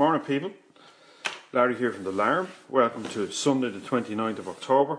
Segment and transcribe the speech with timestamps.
[0.00, 0.50] Morning, people.
[1.52, 2.48] Larry here from the Larm.
[2.70, 4.98] Welcome to Sunday, the 29th of October.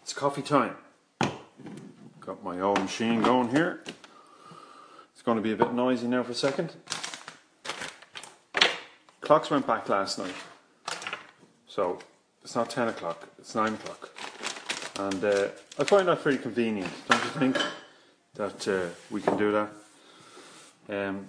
[0.00, 0.74] It's coffee time.
[2.18, 3.84] Got my old machine going here.
[5.12, 6.76] It's going to be a bit noisy now for a second.
[9.20, 10.34] Clocks went back last night.
[11.66, 11.98] So
[12.42, 14.08] it's not 10 o'clock, it's 9 o'clock.
[14.98, 15.48] And uh,
[15.78, 17.58] I find that very convenient, don't you think?
[18.32, 19.68] That uh, we can do that.
[20.88, 21.28] Um,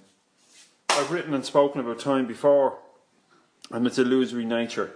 [0.99, 2.77] I've written and spoken about time before,
[3.71, 4.95] and its illusory nature.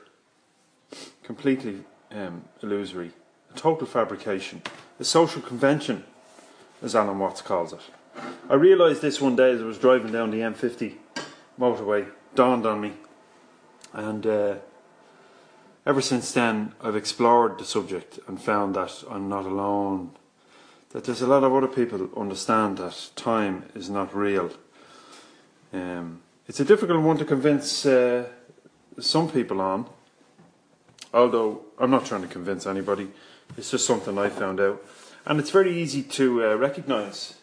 [1.23, 3.13] Completely um, illusory.
[3.55, 4.61] A total fabrication.
[4.99, 6.03] A social convention,
[6.81, 7.79] as Alan Watts calls it.
[8.49, 10.95] I realised this one day as I was driving down the M50
[11.57, 12.95] motorway, dawned on me.
[13.93, 14.55] And uh,
[15.85, 20.11] ever since then, I've explored the subject and found that I'm not alone.
[20.89, 24.51] That there's a lot of other people understand that time is not real
[25.73, 28.27] um, it's a difficult one to convince uh,
[28.99, 29.87] some people on,
[31.13, 33.09] although I'm not trying to convince anybody.
[33.57, 34.83] It's just something I found out.
[35.25, 37.35] And it's very easy to uh, recognise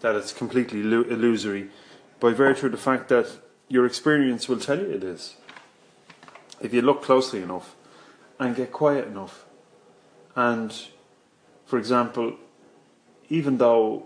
[0.00, 1.70] that it's completely illusory
[2.20, 3.26] by virtue of the fact that
[3.68, 5.36] your experience will tell you it is.
[6.60, 7.74] If you look closely enough
[8.38, 9.44] and get quiet enough,
[10.36, 10.72] and
[11.64, 12.36] for example,
[13.28, 14.04] even though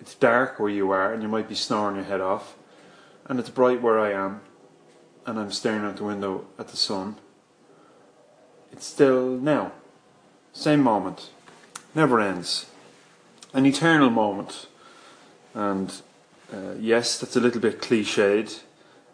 [0.00, 2.56] it's dark where you are and you might be snoring your head off,
[3.26, 4.40] and it's bright where I am,
[5.26, 7.16] and I'm staring out the window at the sun,
[8.72, 9.72] it's still now.
[10.52, 11.30] Same moment.
[11.94, 12.66] Never ends.
[13.52, 14.66] An eternal moment.
[15.54, 15.92] And
[16.52, 18.62] uh, yes, that's a little bit cliched,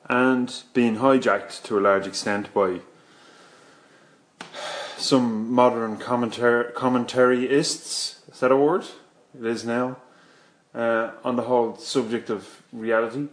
[0.08, 2.80] and being hijacked to a large extent by
[4.96, 8.16] some modern commentar- commentariists.
[8.32, 8.86] Is that a word?
[9.38, 9.98] It is now.
[10.74, 13.28] Uh, on the whole subject of reality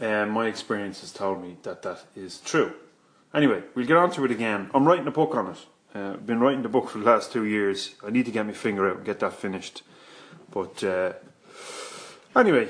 [0.00, 2.72] uh, my experience has told me that that is true.
[3.34, 4.70] Anyway, we'll get on to it again.
[4.74, 5.58] I'm writing a book on it.
[5.94, 7.94] Uh, I've been writing the book for the last two years.
[8.06, 9.82] I need to get my finger out and get that finished.
[10.50, 11.12] But uh,
[12.36, 12.68] anyway,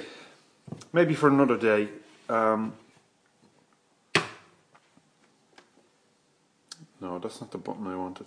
[0.93, 1.89] maybe for another day.
[2.29, 2.75] Um,
[7.01, 8.27] no, that's not the button I wanted.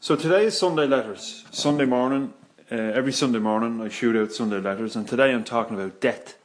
[0.00, 1.44] So today is Sunday Letters.
[1.50, 2.34] Sunday morning,
[2.70, 6.36] uh, every Sunday morning I shoot out Sunday Letters, and today I'm talking about death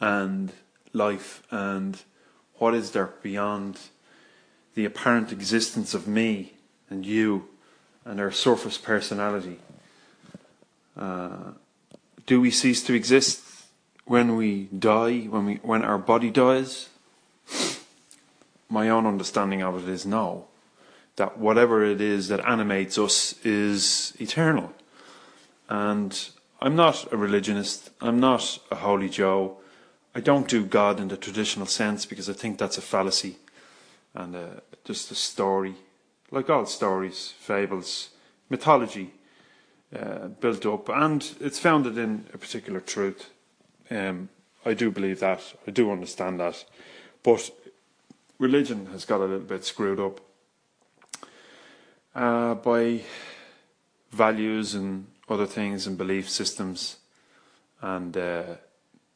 [0.00, 0.52] and
[0.92, 2.02] life and
[2.56, 3.78] what is there beyond
[4.74, 6.54] the apparent existence of me
[6.90, 7.48] and you
[8.04, 9.58] and our surface personality?
[10.96, 11.52] Uh,
[12.26, 13.42] do we cease to exist
[14.04, 16.88] when we die, when we when our body dies?
[18.68, 20.46] My own understanding of it is no.
[21.16, 24.72] That whatever it is that animates us is eternal.
[25.68, 26.28] And
[26.60, 29.58] I'm not a religionist, I'm not a holy Joe.
[30.14, 33.36] I don't do God in the traditional sense because I think that's a fallacy
[34.14, 34.46] and uh,
[34.84, 35.74] just a story,
[36.30, 38.10] like all stories, fables,
[38.48, 39.12] mythology
[39.96, 43.30] uh, built up, and it's founded in a particular truth.
[43.90, 44.28] Um,
[44.64, 46.64] I do believe that, I do understand that,
[47.22, 47.50] but
[48.38, 50.20] religion has got a little bit screwed up
[52.14, 53.02] uh, by
[54.10, 56.96] values and other things and belief systems,
[57.80, 58.42] and uh,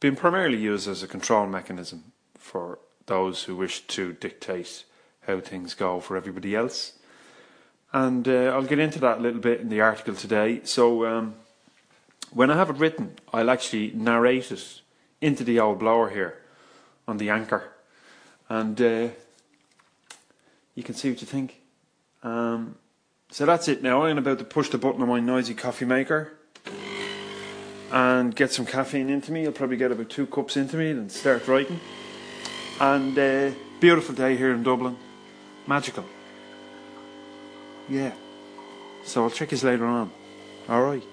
[0.03, 2.03] been primarily used as a control mechanism
[2.37, 4.83] for those who wish to dictate
[5.25, 6.99] how things go for everybody else.
[7.93, 10.59] And uh, I'll get into that a little bit in the article today.
[10.65, 11.35] So, um,
[12.31, 14.81] when I have it written, I'll actually narrate it
[15.21, 16.37] into the old blower here
[17.07, 17.71] on the anchor.
[18.49, 19.07] And uh,
[20.75, 21.61] you can see what you think.
[22.23, 22.75] Um,
[23.31, 24.03] so that's it now.
[24.03, 26.33] I'm about to push the button on my noisy coffee maker
[27.93, 29.45] and get some caffeine into me.
[29.45, 31.79] I'll probably get about two cups into me and start writing.
[32.81, 34.97] And uh, beautiful day here in Dublin,
[35.67, 36.03] magical.
[37.87, 38.13] Yeah.
[39.05, 40.11] So I'll check you later on.
[40.67, 41.03] All right.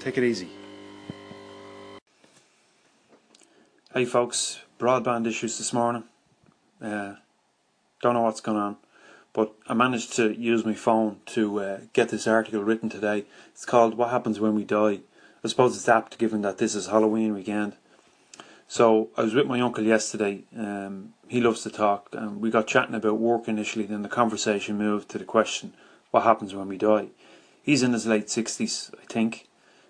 [0.00, 0.48] Take it easy.
[3.94, 6.02] Hey folks, broadband issues this morning.
[6.82, 7.14] Uh,
[8.02, 8.76] don't know what's going on,
[9.32, 13.24] but I managed to use my phone to uh, get this article written today.
[13.52, 14.98] It's called "What Happens When We Die."
[15.44, 17.74] I suppose it's apt given that this is Halloween weekend.
[18.66, 20.44] So I was with my uncle yesterday.
[20.56, 23.84] Um, he loves to talk, and we got chatting about work initially.
[23.84, 25.74] Then the conversation moved to the question,
[26.12, 27.08] "What happens when we die?"
[27.62, 29.46] He's in his late sixties, I think,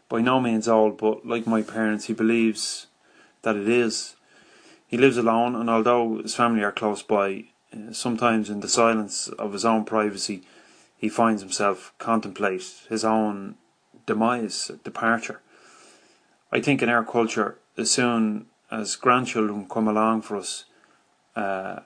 [0.09, 2.89] by no means old, but like my parents, he believes
[3.43, 4.17] that it is.
[4.89, 9.29] He lives alone, and although his family are close by, uh, sometimes in the silence
[9.29, 10.43] of his own privacy,
[10.97, 13.55] he finds himself contemplate his own
[14.05, 15.41] demise, departure.
[16.55, 20.67] I think in our culture, as soon as grandchildren come along for us,
[21.35, 21.81] uh,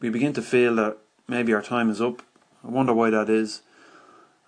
[0.00, 2.22] we begin to feel that maybe our time is up.
[2.62, 3.62] I wonder why that is.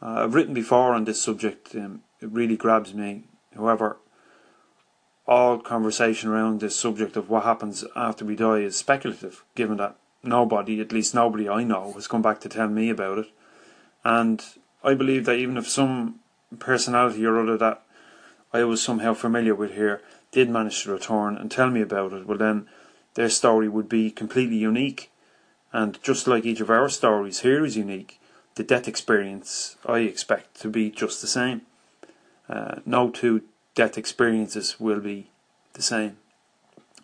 [0.00, 1.74] Uh, I've written before on this subject.
[1.74, 3.24] Um, it really grabs me.
[3.56, 3.96] However,
[5.26, 9.96] all conversation around this subject of what happens after we die is speculative, given that
[10.22, 13.26] nobody, at least nobody I know, has come back to tell me about it.
[14.04, 14.44] And
[14.84, 16.20] I believe that even if some
[16.60, 17.82] personality or other that
[18.52, 20.00] I was somehow familiar with here
[20.32, 22.66] did manage to return and tell me about it, well then
[23.14, 25.10] their story would be completely unique.
[25.72, 28.20] And just like each of our stories here is unique,
[28.54, 31.62] the death experience I expect to be just the same.
[32.48, 33.42] Uh, no two
[33.74, 35.30] death experiences will be
[35.74, 36.16] the same.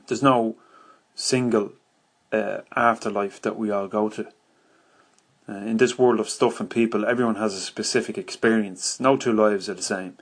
[0.06, 0.56] There's no
[1.14, 1.72] single
[2.32, 4.26] uh, afterlife that we all go to.
[5.48, 8.98] Uh, in this world of stuff and people, everyone has a specific experience.
[8.98, 10.16] No two lives are the same.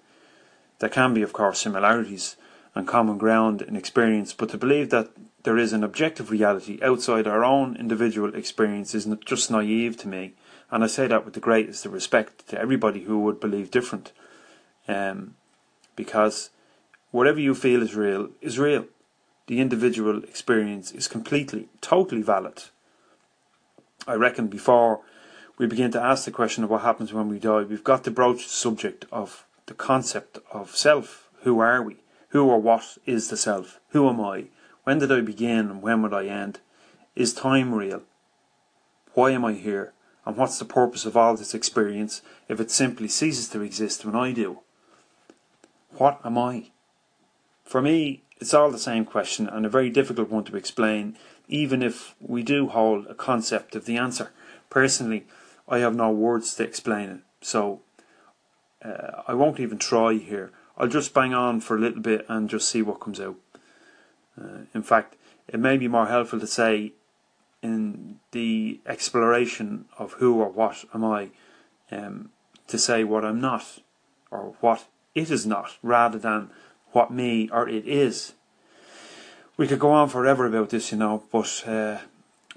[0.82, 2.34] There can be, of course, similarities
[2.75, 5.11] and common ground in experience, but to believe that
[5.44, 10.34] there is an objective reality outside our own individual experience is just naive to me.
[10.73, 14.11] And I say that with the greatest respect to everybody who would believe different.
[14.88, 15.37] Um,
[15.94, 16.50] because
[17.12, 18.87] whatever you feel is real is real.
[19.46, 22.64] The individual experience is completely, totally valid.
[24.08, 25.02] I reckon before
[25.58, 28.11] we begin to ask the question of what happens when we die, we've got to
[28.11, 31.29] broach the subject of the concept of self.
[31.43, 31.97] Who are we?
[32.29, 33.79] Who or what is the self?
[33.91, 34.47] Who am I?
[34.85, 36.61] When did I begin and when would I end?
[37.14, 38.03] Is time real?
[39.14, 39.93] Why am I here?
[40.25, 44.17] And what's the purpose of all this experience if it simply ceases to exist when
[44.17, 44.61] I do?
[45.97, 46.70] What am I?
[47.65, 51.17] For me, it's all the same question and a very difficult one to explain,
[51.49, 54.31] even if we do hold a concept of the answer.
[54.70, 55.26] Personally,
[55.69, 57.81] I have no words to explain it, so
[58.84, 60.50] uh, I won't even try here.
[60.76, 63.37] I'll just bang on for a little bit and just see what comes out.
[64.40, 65.17] Uh, in fact,
[65.49, 66.93] it may be more helpful to say
[67.62, 71.31] in the exploration of who or what am I,
[71.90, 72.31] um,
[72.67, 73.81] to say what I'm not
[74.31, 76.50] or what it is not, rather than
[76.93, 78.34] what me or it is.
[79.56, 81.99] We could go on forever about this, you know, but uh,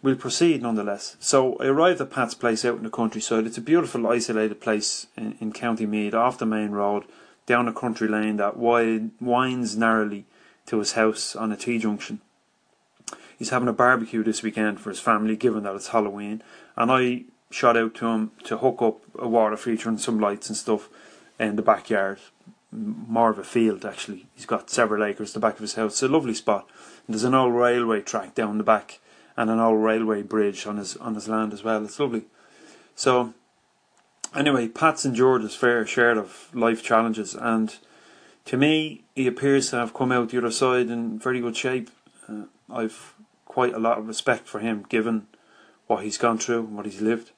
[0.06, 1.18] we'll proceed nonetheless.
[1.20, 3.48] So I arrived at Pat's place out in the countryside.
[3.48, 7.06] It's a beautiful, isolated place in, in County Meath, off the main road,
[7.48, 10.26] down a country lane that winds narrowly
[10.68, 12.22] to his house on a T junction.
[13.40, 16.44] He's having a barbecue this weekend for his family, given that it's Halloween,
[16.78, 20.50] and I shot out to him to hook up a water feature and some lights
[20.50, 20.88] and stuff
[21.40, 22.20] in the backyard.
[22.72, 24.28] More of a field, actually.
[24.36, 25.94] He's got several acres at the back of his house.
[25.94, 26.70] It's a lovely spot.
[27.08, 29.00] And there's an old railway track down the back
[29.38, 31.84] and an old railway bridge on his on his land as well.
[31.84, 32.24] It's lovely.
[32.96, 33.34] So,
[34.36, 37.76] anyway, Pat's endured his fair share of life challenges, and
[38.46, 41.90] to me, he appears to have come out the other side in very good shape.
[42.30, 43.14] Uh, I've
[43.46, 45.28] quite a lot of respect for him, given
[45.88, 47.32] what he's gone through and what he's lived.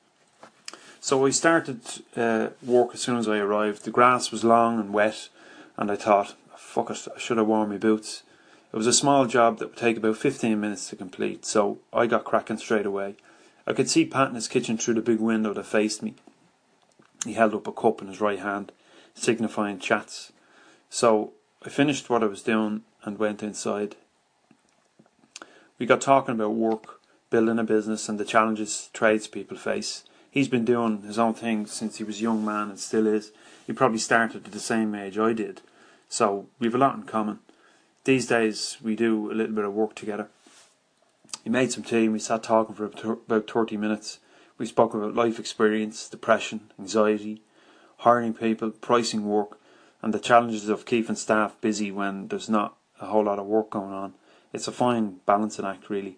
[0.99, 1.81] So I started
[2.15, 3.85] uh, work as soon as I arrived.
[3.85, 5.29] The grass was long and wet,
[5.77, 8.23] and I thought, fuck it, I should have worn my boots.
[8.73, 12.05] It was a small job that would take about 15 minutes to complete, so I
[12.05, 13.15] got cracking straight away.
[13.65, 16.15] I could see Pat in his kitchen through the big window that faced me.
[17.25, 18.71] He held up a cup in his right hand,
[19.13, 20.31] signifying chats.
[20.89, 21.33] So
[21.65, 23.95] I finished what I was doing and went inside.
[25.79, 26.99] We got talking about work,
[27.29, 30.03] building a business, and the challenges tradespeople face.
[30.29, 33.31] He's been doing his own thing since he was a young man and still is.
[33.65, 35.61] He probably started at the same age I did,
[36.09, 37.39] so we've a lot in common.
[38.07, 40.29] These days we do a little bit of work together.
[41.43, 44.19] He made some tea and we sat talking for about 30 minutes.
[44.57, 47.41] We spoke about life experience, depression, anxiety,
[47.97, 49.59] hiring people, pricing work,
[50.01, 53.71] and the challenges of keeping staff busy when there's not a whole lot of work
[53.71, 54.13] going on.
[54.53, 56.17] It's a fine balancing act, really.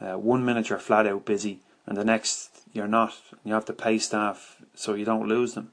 [0.00, 3.16] Uh, one minute you're flat out busy, and the next you're not.
[3.42, 5.72] You have to pay staff so you don't lose them.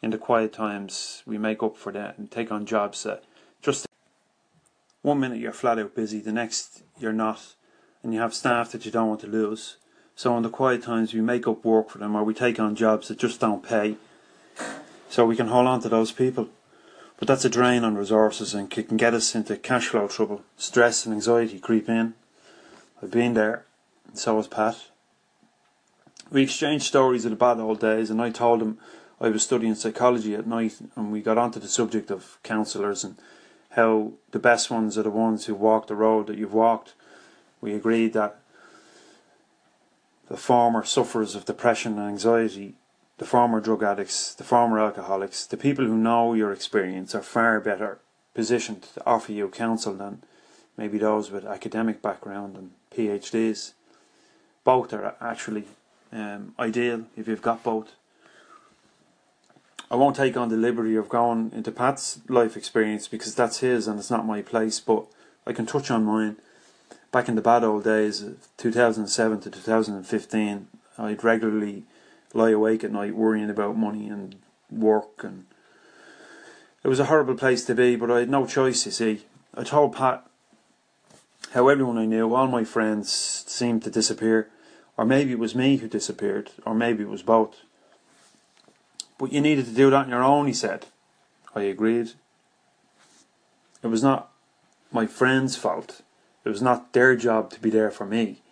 [0.00, 3.24] In the quiet times, we make up for that and take on jobs that
[5.02, 7.54] one minute you're flat out busy, the next you're not,
[8.02, 9.76] and you have staff that you don't want to lose.
[10.16, 12.74] So in the quiet times, we make up work for them, or we take on
[12.74, 13.96] jobs that just don't pay,
[15.08, 16.48] so we can hold on to those people.
[17.18, 20.42] But that's a drain on resources and can get us into cash flow trouble.
[20.56, 22.14] Stress and anxiety creep in.
[23.02, 23.64] I've been there,
[24.14, 24.86] so has Pat.
[26.30, 28.78] We exchanged stories of the bad old days, and I told him
[29.20, 33.16] I was studying psychology at night, and we got onto the subject of counsellors and
[33.70, 36.94] how the best ones are the ones who walk the road that you've walked.
[37.60, 38.40] We agreed that
[40.28, 42.74] the former sufferers of depression and anxiety
[43.18, 47.60] the former drug addicts, the former alcoholics, the people who know your experience are far
[47.60, 47.98] better
[48.32, 50.22] positioned to offer you counsel than
[50.76, 53.72] maybe those with academic background and PhDs.
[54.62, 55.64] Both are actually
[56.12, 57.96] um, ideal if you've got both.
[59.90, 63.88] I won't take on the liberty of going into Pat's life experience because that's his
[63.88, 65.06] and it's not my place, but
[65.46, 66.36] I can touch on mine.
[67.10, 68.24] Back in the bad old days,
[68.58, 70.68] 2007 to 2015,
[70.98, 71.84] I'd regularly
[72.34, 74.36] lie awake at night worrying about money and
[74.70, 75.46] work and
[76.84, 79.24] it was a horrible place to be, but I had no choice, you see.
[79.54, 80.24] I told Pat
[81.52, 84.48] how everyone I knew, all my friends, seemed to disappear.
[84.96, 87.62] Or maybe it was me who disappeared, or maybe it was both.
[89.18, 90.86] But you needed to do that on your own, he said.
[91.54, 92.12] I agreed.
[93.82, 94.30] It was not
[94.92, 96.02] my friend's fault.
[96.44, 98.42] It was not their job to be there for me.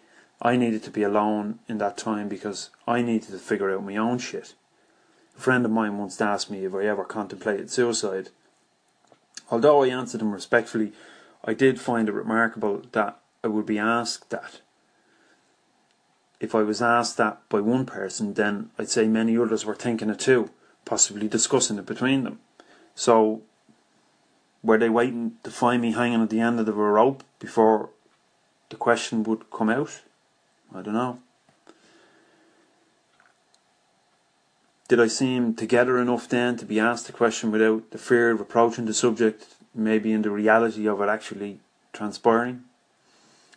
[0.42, 3.96] I needed to be alone in that time because I needed to figure out my
[3.96, 4.54] own shit.
[5.36, 8.30] A friend of mine once asked me if I ever contemplated suicide.
[9.50, 10.92] Although I answered him respectfully,
[11.44, 14.60] I did find it remarkable that I would be asked that.
[16.38, 20.10] If I was asked that by one person, then I'd say many others were thinking
[20.10, 20.50] it too,
[20.84, 22.40] possibly discussing it between them.
[22.94, 23.42] So,
[24.62, 27.90] were they waiting to find me hanging at the end of the rope before
[28.68, 30.02] the question would come out?
[30.74, 31.20] I don't know.
[34.88, 38.40] Did I seem together enough then to be asked the question without the fear of
[38.40, 41.60] approaching the subject, maybe in the reality of it actually
[41.92, 42.64] transpiring?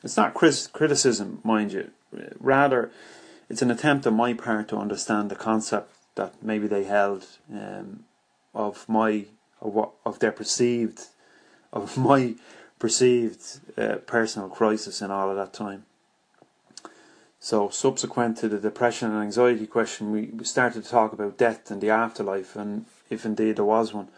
[0.03, 1.91] It's not criticism, mind you.
[2.39, 2.91] Rather,
[3.49, 8.05] it's an attempt on my part to understand the concept that maybe they held um,
[8.53, 9.25] of my
[9.61, 11.07] of what of their perceived
[11.73, 12.35] of my
[12.79, 15.85] perceived uh, personal crisis in all of that time.
[17.41, 21.79] So, subsequent to the depression and anxiety question, we started to talk about death and
[21.79, 24.09] the afterlife, and if indeed there was one.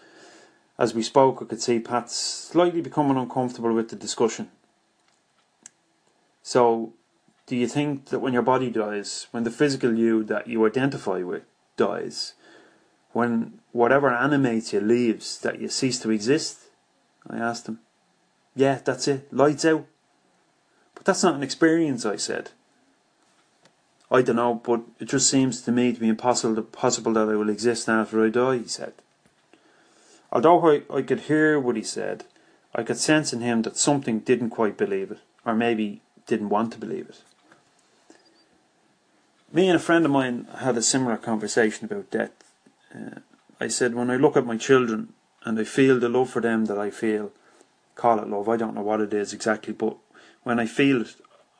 [0.79, 4.49] As we spoke, I could see Pat slightly becoming uncomfortable with the discussion.
[6.41, 6.93] So,
[7.47, 11.21] do you think that when your body dies, when the physical you that you identify
[11.23, 11.43] with
[11.75, 12.33] dies,
[13.13, 16.59] when whatever animates you leaves, that you cease to exist?
[17.29, 17.79] I asked him.
[18.55, 19.31] Yeah, that's it.
[19.33, 19.85] Lights out.
[20.95, 22.51] But that's not an experience, I said.
[24.09, 27.35] I don't know, but it just seems to me to be impossible possible that I
[27.35, 28.93] will exist after I die, he said.
[30.31, 32.25] Although I, I could hear what he said,
[32.75, 36.73] I could sense in him that something didn't quite believe it, or maybe didn't want
[36.73, 37.21] to believe it.
[39.53, 42.31] Me and a friend of mine had a similar conversation about death.
[42.95, 43.19] Uh,
[43.59, 45.11] I said, when I look at my children
[45.43, 47.33] and I feel the love for them that I feel,
[47.95, 49.97] call it love, I don't know what it is exactly, but
[50.43, 51.15] when I feel it,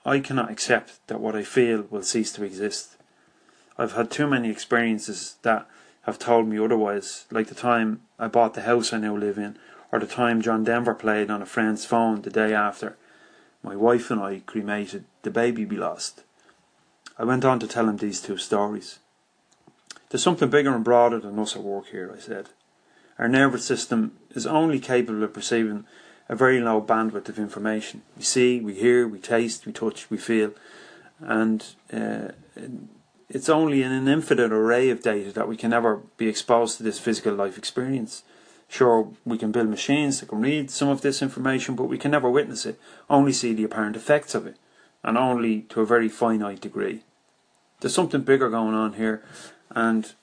[0.06, 2.96] I cannot accept that what I feel will cease to exist.
[3.78, 5.68] I've had too many experiences that
[6.04, 9.58] have told me otherwise, like the time I bought the house I now live in,
[9.92, 12.96] or the time John Denver played on a friend's phone the day after
[13.62, 16.24] my wife and I cremated the baby we lost.
[17.22, 18.98] I went on to tell him these two stories.
[20.10, 22.50] There's something bigger and broader than us at work here, I said.
[23.20, 25.86] Our nervous system is only capable of perceiving
[26.28, 28.02] a very low bandwidth of information.
[28.18, 30.52] We see, we hear, we taste, we touch, we feel,
[31.20, 31.64] and
[31.94, 32.30] uh,
[33.30, 36.84] it's only in an infinite array of data that we can ever be exposed to
[36.84, 38.24] this physical life experience.
[38.68, 42.10] Sure, we can build machines that can read some of this information, but we can
[42.10, 42.80] never witness it,
[43.12, 44.58] only see the apparent effects of it,
[45.04, 47.04] and only to a very finite degree.
[47.82, 49.24] There's something bigger going on here,
[49.72, 50.14] and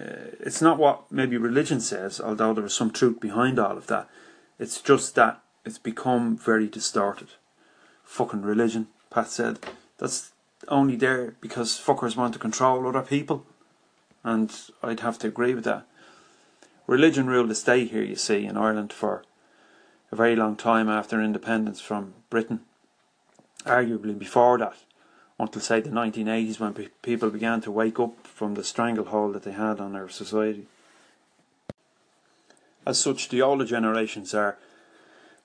[0.00, 3.88] uh, it's not what maybe religion says, although there is some truth behind all of
[3.88, 4.08] that.
[4.58, 7.28] It's just that it's become very distorted.
[8.04, 9.58] Fucking religion, Pat said.
[9.98, 10.30] That's
[10.68, 13.46] only there because fuckers want to control other people.
[14.24, 15.86] And I'd have to agree with that.
[16.86, 19.24] Religion ruled the state here, you see, in Ireland for
[20.10, 22.60] a very long time after independence from Britain.
[23.64, 24.76] Arguably before that,
[25.42, 29.42] until say the 1980s when pe- people began to wake up from the stranglehold that
[29.42, 30.66] they had on our society.
[32.86, 34.56] As such, the older generations are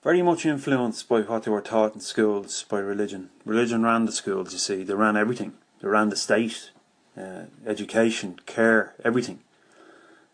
[0.04, 3.30] very much influenced by what they were taught in schools by religion.
[3.44, 5.54] Religion ran the schools, you see, they ran everything.
[5.82, 6.70] They ran the state,
[7.16, 9.40] uh, education, care, everything.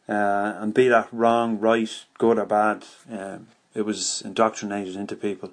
[0.07, 5.53] Uh, and be that wrong, right, good or bad, um, it was indoctrinated into people.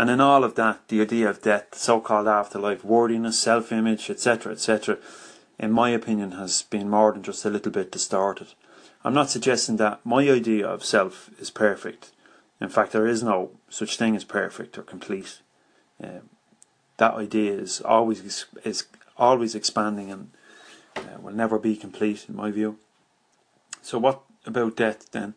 [0.00, 4.08] And in all of that, the idea of death, so called afterlife, worthiness, self image,
[4.08, 4.96] etc., etc.,
[5.58, 8.54] in my opinion, has been more than just a little bit distorted.
[9.04, 12.12] I'm not suggesting that my idea of self is perfect.
[12.62, 15.40] In fact, there is no such thing as perfect or complete.
[16.02, 16.30] Um,
[16.96, 18.86] that idea is always is
[19.18, 20.30] always expanding and
[20.96, 22.78] uh, will never be complete, in my view.
[23.82, 25.34] So, what about death then?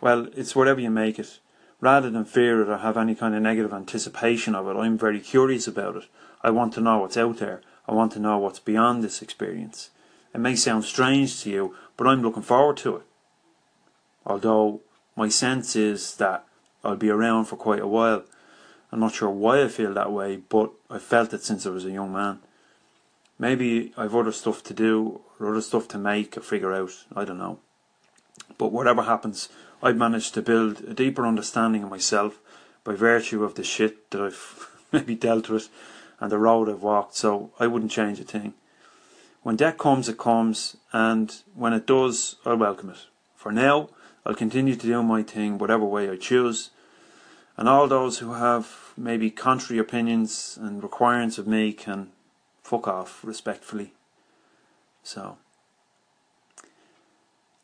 [0.00, 1.38] Well, it's whatever you make it.
[1.80, 5.20] Rather than fear it or have any kind of negative anticipation of it, I'm very
[5.20, 6.04] curious about it.
[6.42, 7.62] I want to know what's out there.
[7.88, 9.90] I want to know what's beyond this experience.
[10.34, 13.02] It may sound strange to you, but I'm looking forward to it.
[14.24, 14.80] Although
[15.16, 16.44] my sense is that
[16.84, 18.22] I'll be around for quite a while.
[18.92, 21.84] I'm not sure why I feel that way, but I've felt it since I was
[21.84, 22.40] a young man.
[23.38, 26.92] Maybe I've other stuff to do or other stuff to make or figure out.
[27.14, 27.58] I don't know.
[28.58, 29.48] But whatever happens,
[29.82, 32.38] I've managed to build a deeper understanding of myself
[32.84, 35.68] by virtue of the shit that I've maybe dealt with
[36.20, 38.52] and the road I've walked, so I wouldn't change a thing.
[39.42, 43.06] When death comes, it comes, and when it does, I'll welcome it.
[43.34, 43.88] For now,
[44.26, 46.70] I'll continue to do my thing whatever way I choose,
[47.56, 52.10] and all those who have maybe contrary opinions and requirements of me can
[52.62, 53.94] fuck off respectfully.
[55.02, 55.38] So.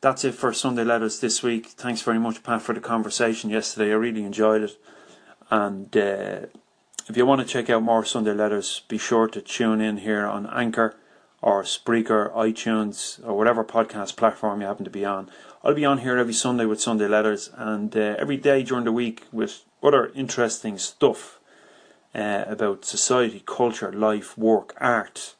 [0.02, 1.68] That's it for Sunday Letters this week.
[1.68, 3.92] Thanks very much, Pat, for the conversation yesterday.
[3.92, 4.78] I really enjoyed it.
[5.50, 6.46] And uh,
[7.08, 10.26] if you want to check out more Sunday Letters, be sure to tune in here
[10.26, 10.96] on Anchor
[11.40, 15.30] or Spreaker, iTunes, or whatever podcast platform you happen to be on.
[15.64, 18.92] I'll be on here every Sunday with Sunday Letters and uh, every day during the
[18.92, 21.40] week with other interesting stuff
[22.14, 25.36] uh, about society, culture, life, work, art,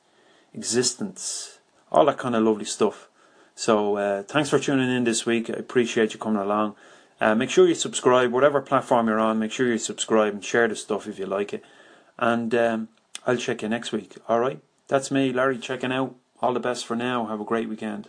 [0.55, 1.59] existence,
[1.93, 3.06] all that kind of lovely stuff.
[3.57, 5.49] So uh, thanks for tuning in this week.
[5.49, 6.77] I appreciate you coming along.
[7.19, 9.39] Uh, make sure you subscribe, whatever platform you're on.
[9.39, 11.65] Make sure you subscribe and share the stuff if you like it.
[12.19, 12.89] And um,
[13.27, 14.19] I'll check you next week.
[14.29, 14.61] All right.
[14.89, 16.15] That's me, Larry, checking out.
[16.43, 17.27] All the best for now.
[17.27, 18.09] Have a great weekend.